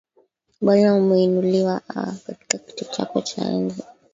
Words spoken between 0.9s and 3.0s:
Umeinuliwa aaah, katika kiti